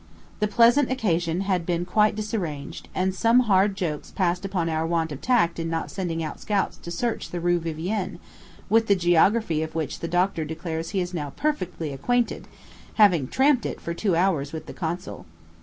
The 0.39 0.47
pleasant 0.47 0.89
occasion 0.91 1.41
had 1.41 1.63
been 1.63 1.85
quite 1.85 2.15
disarranged, 2.15 2.87
and 2.95 3.13
some 3.13 3.41
hard 3.41 3.77
jokes 3.77 4.09
passed 4.09 4.43
upon 4.43 4.67
our 4.67 4.83
want 4.87 5.11
of 5.11 5.21
tact 5.21 5.59
in 5.59 5.69
not 5.69 5.91
sending 5.91 6.23
out 6.23 6.39
scouts 6.41 6.77
to 6.77 6.89
search 6.89 7.29
the 7.29 7.39
Rue 7.39 7.59
Vivienne, 7.59 8.17
with 8.67 8.87
the 8.87 8.95
geography 8.95 9.61
of 9.61 9.75
which 9.75 9.99
the 9.99 10.07
doctor 10.07 10.43
declares 10.43 10.89
he 10.89 11.01
is 11.01 11.13
now 11.13 11.33
perfectly 11.35 11.93
acquainted 11.93 12.47
having 12.95 13.27
tramped 13.27 13.63
it 13.63 13.79
for 13.79 13.93
two 13.93 14.15
hours 14.15 14.51
with 14.51 14.65
the 14.65 14.73
consul. 14.73 15.27